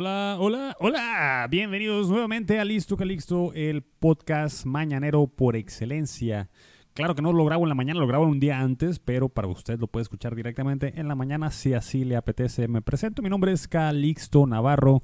[0.00, 1.48] Hola, hola, hola.
[1.50, 6.50] Bienvenidos nuevamente a Listo Calixto, el podcast mañanero por excelencia.
[6.94, 9.48] Claro que no lo grabo en la mañana, lo grabo un día antes, pero para
[9.48, 12.68] usted lo puede escuchar directamente en la mañana si así le apetece.
[12.68, 15.02] Me presento, mi nombre es Calixto Navarro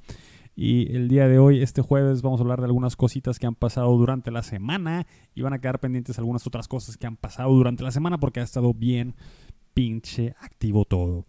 [0.55, 3.55] y el día de hoy, este jueves, vamos a hablar de algunas cositas que han
[3.55, 7.51] pasado durante la semana y van a quedar pendientes algunas otras cosas que han pasado
[7.51, 9.13] durante la semana porque ha estado bien
[9.73, 11.25] pinche activo todo.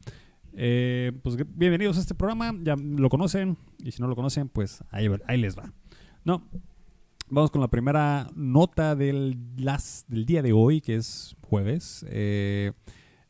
[0.58, 4.82] Eh, pues bienvenidos a este programa, ya lo conocen, y si no lo conocen, pues
[4.90, 5.70] ahí, ahí les va.
[6.24, 6.48] No,
[7.28, 12.06] vamos con la primera nota del, las, del día de hoy, que es jueves.
[12.08, 12.72] Eh,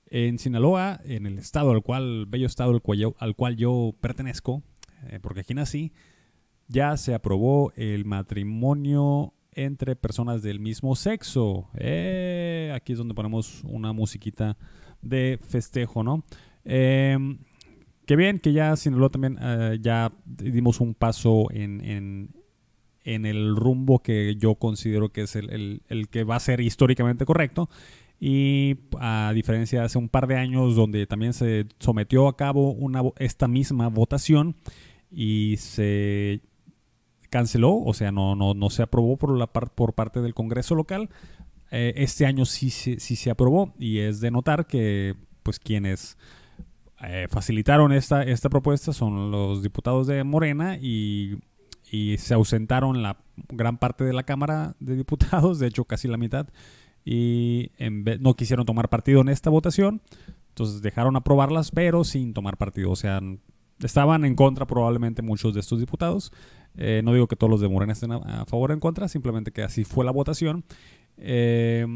[0.08, 3.92] en Sinaloa, en el estado al cual, bello estado al cual yo, al cual yo
[4.00, 4.62] pertenezco,
[5.08, 5.92] eh, porque aquí nací,
[6.68, 11.70] ya se aprobó el matrimonio entre personas del mismo sexo.
[11.72, 14.56] aquí es donde ponemos una musiquita
[15.02, 16.22] de festejo, ¿no?
[16.66, 17.16] Eh,
[18.06, 22.32] qué bien que ya Sinaloa también eh, ya dimos un paso en,
[23.04, 27.70] en, el rumbo que yo considero que es el, que va a ser históricamente correcto.
[28.18, 32.72] Y a diferencia de hace un par de años donde también se sometió a cabo
[32.72, 34.56] una, esta misma votación
[35.10, 36.40] y se
[37.28, 41.10] canceló, o sea, no, no, no se aprobó por, la por parte del Congreso local.
[41.70, 46.16] Eh, este año sí, sí, sí, se aprobó y es de notar que pues quienes
[47.02, 51.38] eh, facilitaron esta, esta propuesta son los diputados de Morena y,
[52.18, 53.16] se ausentaron la
[53.48, 56.48] gran parte de la Cámara de Diputados, de hecho casi la mitad,
[57.04, 60.02] y en no quisieron tomar partido en esta votación,
[60.48, 63.20] entonces dejaron aprobarlas, pero sin tomar partido, o sea,
[63.78, 66.32] estaban en contra probablemente muchos de estos diputados.
[66.76, 69.52] Eh, no digo que todos los de Morena estén a, favor o en contra, simplemente
[69.52, 70.64] que así fue la votación.
[71.18, 71.86] Eh,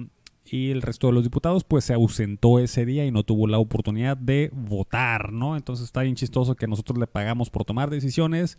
[0.44, 3.58] y el resto de los diputados pues se ausentó ese día y no tuvo la
[3.58, 5.56] oportunidad de votar, ¿no?
[5.56, 8.58] Entonces está bien chistoso que nosotros le pagamos por tomar decisiones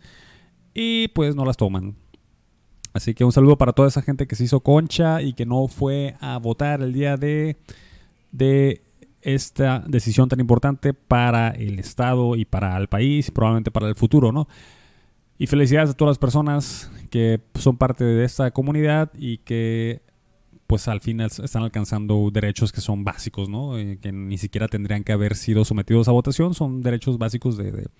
[0.74, 1.96] y pues no las toman.
[2.92, 5.66] Así que un saludo para toda esa gente que se hizo concha y que no
[5.66, 7.56] fue a votar el día de,
[8.32, 8.82] de
[9.22, 13.94] esta decisión tan importante para el Estado y para el país y probablemente para el
[13.94, 14.46] futuro, ¿no?
[15.38, 20.02] Y felicidades a todas las personas que son parte de esta comunidad y que
[20.72, 23.76] pues al final están alcanzando derechos que son básicos, ¿no?
[23.76, 27.90] Eh, que ni siquiera tendrían que haber sido sometidos a votación, son derechos básicos de,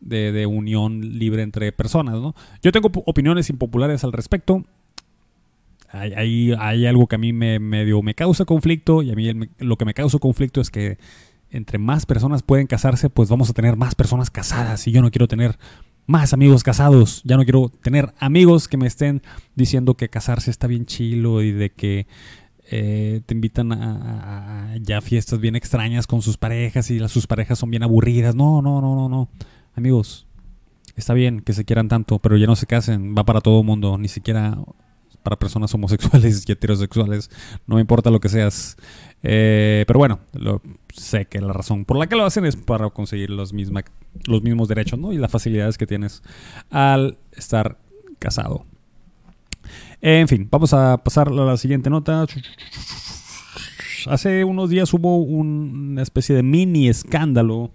[0.00, 2.34] de, unión libre entre personas, ¿no?
[2.62, 4.64] Yo tengo opiniones impopulares al respecto.
[5.90, 9.76] Hay, hay, algo que a mí me medio me causa conflicto y a mí lo
[9.76, 10.96] que me causa conflicto es que
[11.50, 15.10] entre más personas pueden casarse, pues vamos a tener más personas casadas y yo no
[15.10, 15.58] quiero tener
[16.06, 17.22] más amigos casados.
[17.24, 19.22] Ya no quiero tener amigos que me estén
[19.54, 22.06] diciendo que casarse está bien chilo y de que
[22.70, 27.58] eh, te invitan a, ya fiestas bien extrañas con sus parejas y las, sus parejas
[27.58, 28.34] son bien aburridas.
[28.34, 29.28] No, no, no, no, no.
[29.74, 30.26] Amigos,
[30.96, 33.14] está bien que se quieran tanto, pero ya no se casen.
[33.16, 34.58] Va para todo mundo, ni siquiera
[35.24, 37.30] para personas homosexuales y heterosexuales.
[37.66, 38.76] No me importa lo que seas.
[39.24, 40.20] Eh, pero bueno,
[40.92, 43.52] sé que la razón por la que lo hacen es para conseguir los,
[44.26, 45.12] los mismos derechos ¿no?
[45.12, 46.22] y las facilidades que tienes
[46.70, 47.78] al estar
[48.20, 48.66] casado.
[50.00, 52.26] En fin, vamos a pasar a la siguiente nota.
[54.06, 57.72] Hace unos días hubo una especie de mini escándalo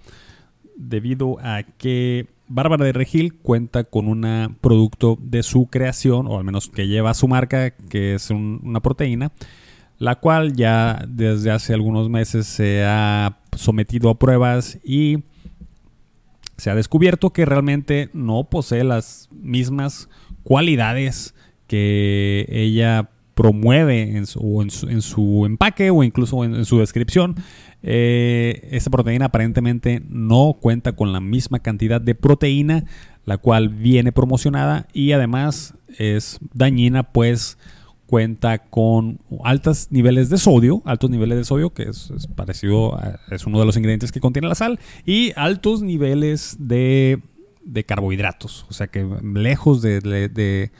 [0.75, 6.43] debido a que Bárbara de Regil cuenta con un producto de su creación, o al
[6.43, 9.31] menos que lleva su marca, que es una proteína,
[9.99, 15.23] la cual ya desde hace algunos meses se ha sometido a pruebas y
[16.57, 20.09] se ha descubierto que realmente no posee las mismas
[20.43, 21.35] cualidades
[21.67, 27.35] que ella promueve en su, en su, empaque o incluso en, su descripción.
[27.81, 32.83] Eh, esta proteína aparentemente no cuenta con la misma cantidad de proteína,
[33.23, 37.57] la cual viene promocionada y además es dañina pues
[38.07, 43.45] cuenta con altos niveles de sodio, altos niveles de sodio, que es, parecido, a, es
[43.45, 47.21] uno de los ingredientes que contiene la sal, y altos niveles de,
[47.87, 48.65] carbohidratos.
[48.67, 50.71] O sea que lejos de, de,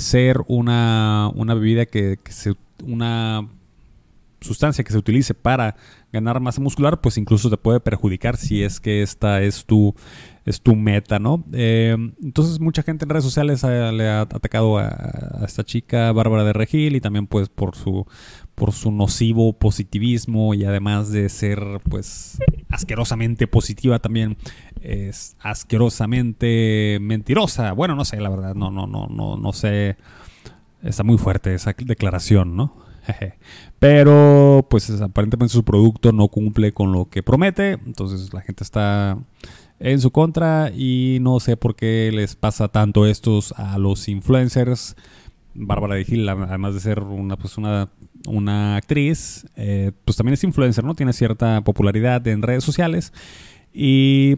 [0.00, 2.54] ser una, bebida que, se,
[2.84, 3.48] una
[4.40, 5.76] sustancia que se utilice para
[6.12, 9.94] ganar masa muscular, pues incluso te puede perjudicar si es que esta es tu
[10.44, 11.42] es tu meta, ¿no?
[11.52, 16.52] Eh, entonces mucha gente en redes sociales le ha atacado a, esta chica, Bárbara de
[16.52, 18.06] Regil, y también pues por su,
[18.54, 22.38] por su nocivo positivismo y además de ser pues
[22.68, 24.36] asquerosamente positiva también
[24.84, 27.72] es asquerosamente mentirosa.
[27.72, 29.96] Bueno, no sé, la verdad, no, no, no, no, no sé.
[30.82, 32.76] Está muy fuerte esa declaración, ¿no?
[33.78, 39.18] Pero pues aparentemente su producto no cumple con lo que promete, entonces la gente está
[39.80, 44.96] en su contra y no sé por qué les pasa tanto estos a los influencers.
[45.54, 50.84] Bárbara de Gil, además de ser una, pues una, actriz, eh, pues también es influencer,
[50.84, 50.94] ¿no?
[50.94, 53.12] Tiene cierta popularidad en redes sociales
[53.72, 54.36] y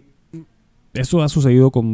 [0.96, 1.86] eso ha sucedido con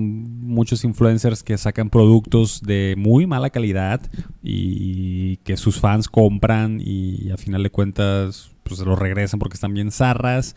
[0.47, 4.01] muchos influencers que sacan productos de muy mala calidad
[4.43, 9.55] y que sus fans compran y a final de cuentas pues se los regresan porque
[9.55, 10.55] están bien zarras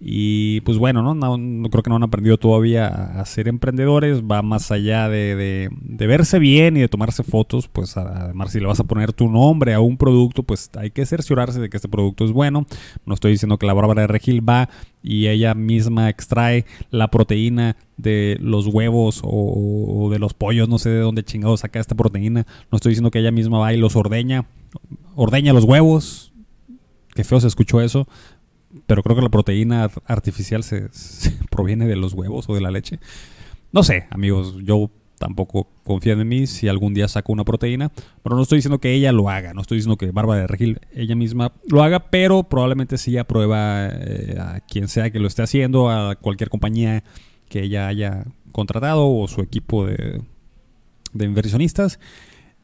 [0.00, 1.68] y pues bueno, ¿no?
[1.70, 4.22] Creo que no han aprendido todavía a, ser emprendedores.
[4.22, 5.68] Va más allá de,
[5.98, 7.66] verse bien y de tomarse fotos.
[7.66, 11.04] Pues además, si le vas a poner tu nombre a un producto, pues hay que
[11.04, 12.64] cerciorarse de que este producto es bueno.
[13.06, 14.68] No estoy diciendo que la Bárbara de Regil va
[15.02, 20.68] y ella misma extrae la proteína de los huevos o, o de los pollos.
[20.68, 22.46] No sé de dónde chingado saca esta proteína.
[22.70, 24.46] No estoy diciendo que ella misma va y los ordeña.
[25.16, 26.27] Ordeña los huevos.
[27.18, 28.06] Qué feo se escuchó eso
[28.86, 30.88] pero creo que la proteína artificial se,
[31.50, 32.98] proviene de los huevos o de la leche.
[33.72, 37.90] No sé, amigos, yo tampoco confío en mí si algún día saco una proteína,
[38.22, 40.80] pero no estoy diciendo que ella lo haga, no estoy diciendo que Bárbara de Regil
[40.94, 45.42] ella misma lo haga, pero probablemente sí aprueba eh, a quien sea que lo esté
[45.42, 47.02] haciendo, a cualquier compañía
[47.48, 50.22] que ella haya contratado o su equipo de,
[51.12, 51.98] de inversionistas.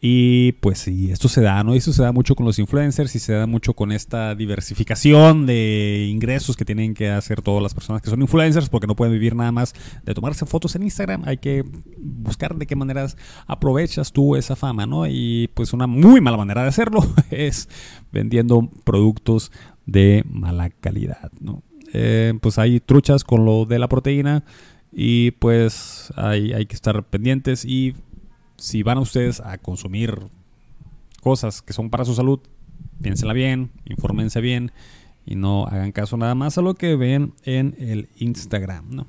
[0.07, 1.73] Y pues sí, esto se da, ¿no?
[1.73, 6.09] Esto se da mucho con los influencers y se da mucho con esta diversificación de
[6.11, 9.35] ingresos que tienen que hacer todas las personas que son influencers porque no pueden vivir
[9.35, 9.73] nada más
[10.05, 11.23] de tomarse fotos en Instagram.
[11.25, 11.65] Hay que
[11.97, 13.17] buscar de qué maneras
[13.47, 15.07] aprovechas tú esa fama, ¿no?
[15.07, 17.01] Y pues una muy mala manera de hacerlo
[17.31, 17.71] es
[18.13, 19.53] vendiendo productos
[19.87, 21.63] de mala calidad, ¿no?
[21.95, 24.45] Eh, pues hay truchas con lo de la proteína
[24.93, 27.95] y pues hay, hay que estar pendientes y
[28.65, 30.19] si van ustedes a consumir
[31.21, 32.41] cosas que son para su salud,
[33.03, 34.73] piénsenla bien, infórmense bien
[35.27, 39.05] y no hagan caso nada más a lo que ven en el Instagram.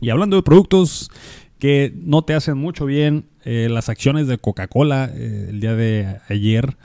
[0.00, 1.10] Y hablando de productos
[1.58, 6.18] que no te hacen mucho bien, eh, las acciones de Coca-Cola eh, el día de
[6.30, 6.78] ayer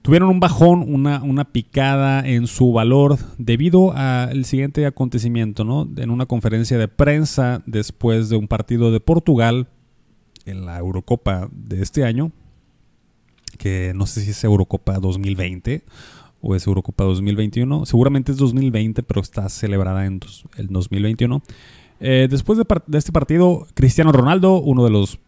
[0.00, 5.86] tuvieron un bajón, una, una picada en su valor debido al siguiente acontecimiento, ¿no?
[5.98, 9.68] En una conferencia de prensa después de un partido de Portugal
[10.46, 12.32] en la Eurocopa de este año,
[13.58, 15.82] que no sé si es Eurocopa 2020
[16.40, 20.20] o es Eurocopa 2021, seguramente es 2020, pero está celebrada en
[20.56, 21.42] el 2021.
[22.00, 22.64] Eh, después de,
[22.98, 25.18] este partido, Cristiano Ronaldo, uno de los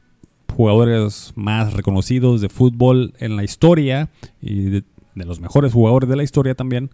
[0.55, 4.11] jugadores más reconocidos de fútbol en la historia
[4.41, 6.91] y de los mejores jugadores de la historia también,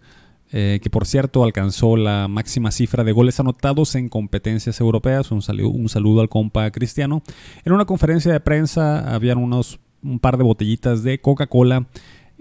[0.51, 5.31] eh, que por cierto alcanzó la máxima cifra de goles anotados en competencias europeas.
[5.31, 7.21] Un saludo, un saludo al compa Cristiano.
[7.63, 11.87] En una conferencia de prensa habían unos, un par de botellitas de Coca-Cola.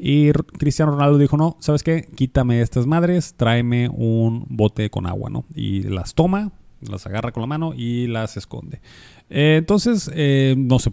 [0.00, 2.08] Y Cristiano Ronaldo dijo, no, ¿sabes qué?
[2.14, 5.44] Quítame estas madres, tráeme un bote con agua, ¿no?
[5.56, 8.81] Y las toma, las agarra con la mano y las esconde.
[9.28, 10.93] Eh, entonces, eh, no sé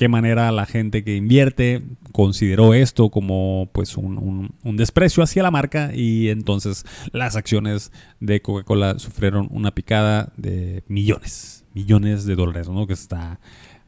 [0.00, 1.82] qué manera la gente que invierte
[2.12, 8.98] consideró esto como pues un, desprecio hacia la marca y entonces las acciones de Coca-Cola
[8.98, 12.86] sufrieron una picada de millones, millones de dólares, ¿no?
[12.86, 13.40] Que está,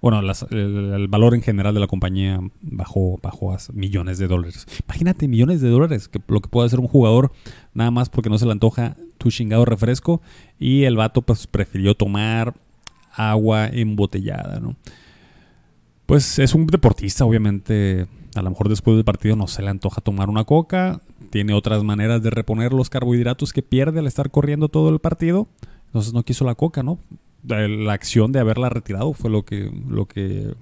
[0.03, 0.21] bueno,
[0.51, 4.67] el, valor en general de la compañía bajó, bajó a millones de dólares.
[4.87, 7.33] Imagínate millones de dólares, que lo que puede hacer un jugador
[7.73, 10.21] nada más porque no se le antoja tu chingado refresco
[10.59, 12.53] y el vato pues prefirió tomar
[13.15, 14.77] agua embotellada, ¿no?
[16.07, 18.07] Pues es un deportista, obviamente.
[18.35, 21.01] A lo mejor después del partido no se le antoja tomar una coca.
[21.31, 25.49] Tiene otras maneras de reponer los carbohidratos que pierde al estar corriendo todo el partido.
[25.87, 26.99] Entonces no quiso la coca, ¿no?
[27.47, 30.55] La acción de haberla retirado fue lo que, lo que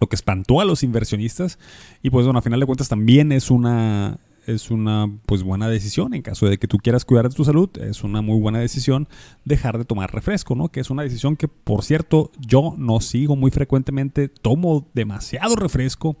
[0.00, 1.58] lo que espantó a los inversionistas.
[2.02, 4.18] Y pues bueno, a final de cuentas también es una,
[4.50, 6.14] es una pues buena decisión.
[6.14, 9.08] En caso de que tú quieras cuidar de tu salud es una muy buena decisión
[9.44, 13.36] dejar de tomar refresco no que es una decisión que por cierto yo no sigo
[13.36, 14.28] muy frecuentemente.
[14.28, 16.16] Tomo demasiado refresco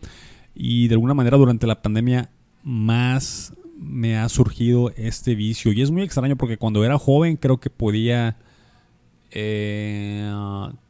[0.54, 2.30] y de alguna manera durante la pandemia
[2.62, 5.72] más me ha surgido este vicio.
[5.72, 8.36] Y es muy extraño porque cuando era joven creo que podía
[9.30, 10.28] eh,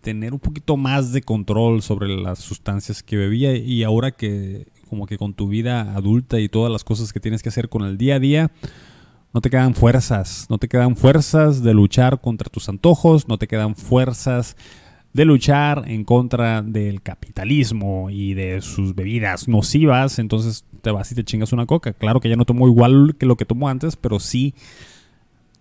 [0.00, 5.06] tener un poquito más de control sobre las sustancias que bebía y ahora que como
[5.06, 7.96] que con tu vida adulta y todas las cosas que tienes que hacer con el
[7.96, 8.50] día a día,
[9.32, 13.46] no te quedan fuerzas, no te quedan fuerzas de luchar contra tus antojos, no te
[13.46, 14.56] quedan fuerzas
[15.12, 21.14] de luchar en contra del capitalismo y de sus bebidas nocivas, entonces te vas y
[21.14, 21.92] te chingas una coca.
[21.92, 24.54] Claro que ya no tomo igual que lo que tomo antes, pero sí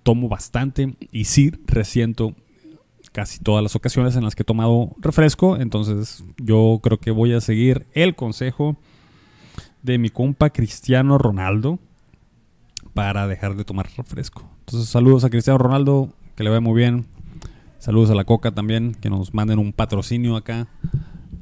[0.03, 2.35] tomo bastante y sí resiento
[3.11, 7.33] casi todas las ocasiones en las que he tomado refresco, entonces yo creo que voy
[7.33, 8.77] a seguir el consejo
[9.81, 11.79] de mi compa Cristiano Ronaldo
[12.93, 14.49] para dejar de tomar refresco.
[14.59, 17.05] Entonces, saludos a Cristiano Ronaldo, que le vaya muy bien.
[17.79, 20.67] Saludos a la Coca también, que nos manden un patrocinio acá.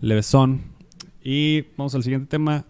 [0.02, 0.62] Levesón.
[1.24, 2.66] Y vamos al siguiente tema,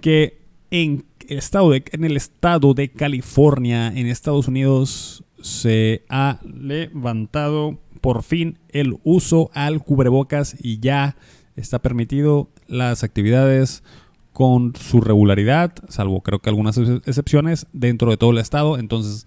[0.00, 6.40] que en el estado de, en el estado de California, en Estados Unidos, se ha
[6.42, 11.16] levantado por fin el uso al cubrebocas y ya
[11.56, 13.82] está permitido las actividades
[14.34, 18.78] con su regularidad, salvo creo que algunas excepciones dentro de todo el estado.
[18.78, 19.26] Entonces,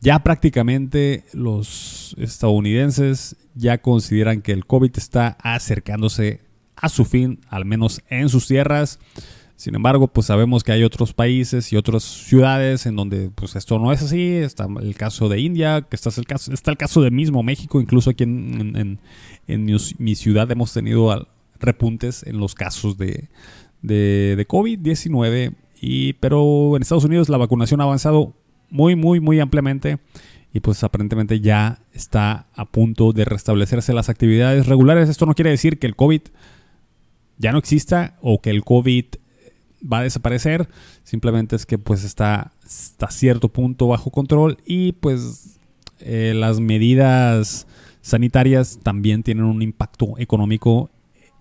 [0.00, 6.40] ya prácticamente los estadounidenses ya consideran que el COVID está acercándose
[6.76, 8.98] a su fin, al menos en sus tierras.
[9.54, 13.78] Sin embargo, pues sabemos que hay otros países y otras ciudades en donde pues esto
[13.78, 14.32] no es así.
[14.32, 17.80] Está el caso de India, que está el caso, está el caso de mismo México,
[17.82, 18.98] incluso aquí en,
[19.46, 21.28] mi, ciudad hemos tenido
[21.60, 23.28] repuntes en los casos de,
[23.82, 25.54] de, COVID-19.
[25.80, 28.34] Y, pero en Estados Unidos la vacunación ha avanzado
[28.70, 29.98] muy, muy, muy ampliamente.
[30.54, 35.08] Y pues aparentemente ya está a punto de restablecerse las actividades regulares.
[35.08, 36.20] Esto no quiere decir que el COVID
[37.38, 39.06] ya no exista o que el COVID
[39.90, 40.68] va a desaparecer.
[41.04, 45.58] Simplemente es que pues está hasta cierto punto bajo control y pues
[46.00, 47.66] eh, las medidas
[48.02, 50.90] sanitarias también tienen un impacto económico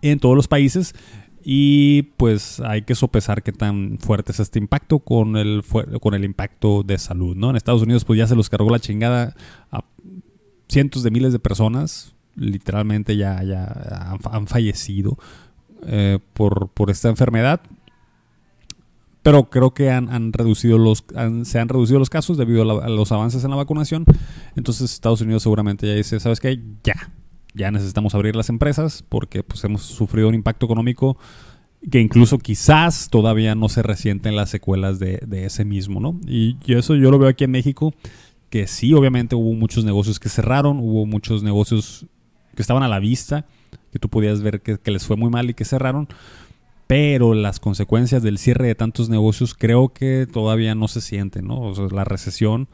[0.01, 0.95] en todos los países
[1.43, 5.63] y pues hay que sopesar qué tan fuerte es este impacto con el,
[5.99, 7.49] con el impacto de salud, ¿no?
[7.49, 9.35] En Estados Unidos pues ya se los cargó la chingada
[9.71, 9.83] a
[10.67, 15.17] cientos de miles de personas, literalmente ya, ya han, fallecido
[15.85, 17.61] eh, por, por esta enfermedad
[19.23, 21.03] pero creo que han, reducido los,
[21.43, 24.05] se han reducido los casos debido a, los avances en la vacunación.
[24.55, 26.59] Entonces Estados Unidos seguramente ya dice, ¿sabes qué?
[26.83, 27.11] Ya,
[27.53, 31.17] ya necesitamos abrir las empresas porque pues hemos sufrido un impacto económico
[31.89, 36.19] que incluso quizás todavía no se resienten las secuelas de, ese mismo, ¿no?
[36.27, 37.93] Y, eso yo lo veo aquí en México,
[38.49, 42.05] que sí, obviamente hubo muchos negocios que cerraron, hubo muchos negocios
[42.55, 43.45] que estaban a la vista,
[43.91, 46.07] que tú podías ver que, que les fue muy mal y que cerraron,
[46.85, 51.61] pero las consecuencias del cierre de tantos negocios creo que todavía no se sienten, ¿no?
[51.61, 52.67] O sea, la recesión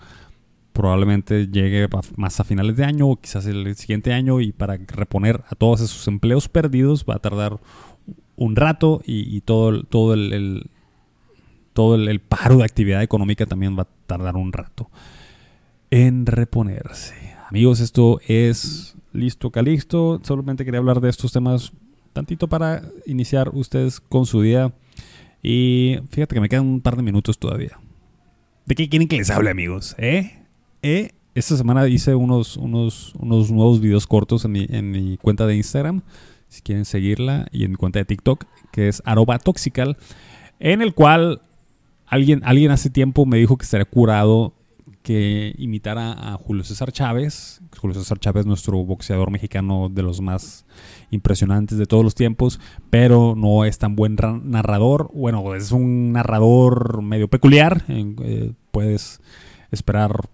[0.77, 5.43] probablemente llegue más a finales de año o quizás el siguiente año y para reponer
[5.49, 7.59] a todos esos empleos perdidos va a tardar
[8.35, 10.69] un rato y, todo, todo el,
[11.73, 14.91] todo el, paro de actividad económica también va a tardar un rato
[15.89, 17.15] en reponerse.
[17.49, 20.21] Amigos, esto es Listo Calixto.
[20.21, 21.73] Solamente quería hablar de estos temas
[22.13, 24.71] tantito para iniciar ustedes con su día.
[25.41, 27.79] Y fíjate que me quedan un par de minutos todavía.
[28.67, 29.95] ¿De qué quieren que les hable, amigos?
[29.97, 30.43] ¿Eh?
[30.87, 31.11] ¿Eh?
[31.35, 35.57] Esta semana hice unos, unos, unos nuevos videos cortos en mi, en mi cuenta de
[35.57, 36.01] Instagram.
[36.47, 37.47] Si quieren seguirla.
[37.51, 39.97] Y en mi cuenta de TikTok, que es arroba toxical.
[40.61, 41.41] En el cual
[42.05, 44.53] alguien, alguien hace tiempo me dijo que estaría curado
[45.03, 47.61] que imitara a Julio César Chávez.
[47.77, 50.65] Julio César Chávez, nuestro boxeador mexicano de los más
[51.11, 55.11] impresionantes de todos los tiempos, pero no es tan buen narrador.
[55.13, 57.83] Bueno, es un narrador medio peculiar.
[57.89, 59.19] Eh, puedes
[59.69, 60.29] esperar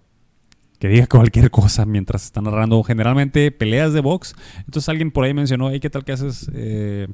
[0.84, 4.34] que diga cualquier cosa mientras está narrando generalmente peleas de box.
[4.58, 7.08] Entonces alguien por ahí mencionó, ¿qué tal que haces eh,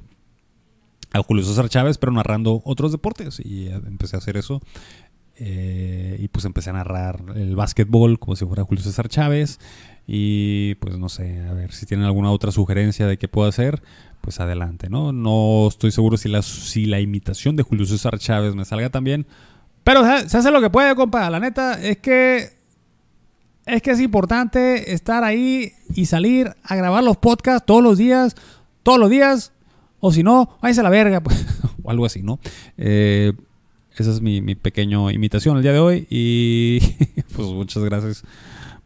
[1.12, 3.39] a Julio César Chávez, pero narrando otros deportes?
[3.39, 4.61] Y empecé a hacer eso.
[5.37, 9.61] Eh, y pues empecé a narrar el básquetbol como si fuera Julio César Chávez.
[10.05, 13.81] Y pues no sé, a ver si tienen alguna otra sugerencia de qué puedo hacer,
[14.21, 15.12] pues adelante, ¿no?
[15.12, 19.29] No estoy seguro si la, si la imitación de Julio César Chávez me salga también.
[19.85, 21.31] Pero se hace lo que puede, compa.
[21.31, 22.60] La neta es que
[23.67, 28.37] es que es importante estar ahí y salir a grabar los podcasts todos los días,
[28.83, 29.52] todos los días.
[30.00, 31.47] O si no, váyanse a la verga, pues,
[31.83, 32.40] o algo así, ¿no?
[32.79, 33.33] Eh,
[33.97, 36.07] esa es mi, mi pequeña imitación el día de hoy.
[36.11, 36.81] Y
[37.37, 38.25] pues muchas gracias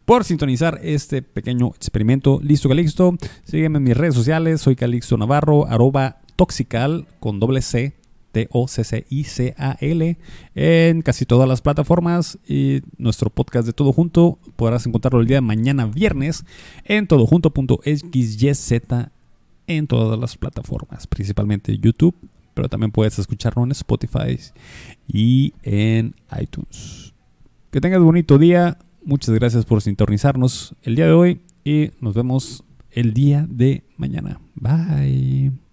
[0.05, 2.39] por sintonizar este pequeño experimento.
[2.43, 3.15] Listo, Calixto.
[3.43, 4.61] Sígueme en mis redes sociales.
[4.61, 7.95] Soy Calixto Navarro, arroba toxical con doble C.
[8.35, 10.17] T-O-C-C-I-C-A-L
[10.55, 15.37] en casi todas las plataformas y nuestro podcast de Todo Junto podrás encontrarlo el día
[15.37, 16.43] de mañana viernes
[16.83, 18.73] en todojunto.xyz
[19.67, 22.13] en todas las plataformas, principalmente YouTube,
[22.53, 24.37] pero también puedes escucharlo en Spotify
[25.07, 27.13] y en iTunes.
[27.71, 28.77] Que tengas bonito día.
[29.05, 34.41] Muchas gracias por sintonizarnos el día de hoy y nos vemos el día de mañana.
[34.55, 35.64] Bye.